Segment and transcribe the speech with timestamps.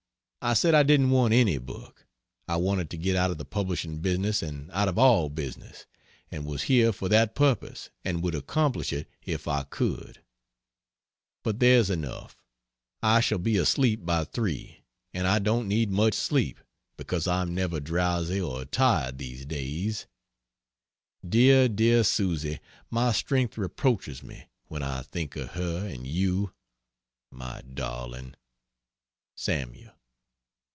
[0.43, 2.07] I said I didn't want any book;
[2.47, 5.85] I wanted to get out of the publishing business and out of all business,
[6.31, 10.23] and was here for that purpose and would accomplish it if I could.
[11.43, 12.41] But there's enough.
[13.03, 14.83] I shall be asleep by 3,
[15.13, 16.59] and I don't need much sleep,
[16.97, 20.07] because I am never drowsy or tired these days.
[21.23, 22.59] Dear, dear Susy
[22.89, 26.51] my strength reproaches me when I think of her and you,
[27.29, 28.33] my darling.
[29.35, 29.91] SAML.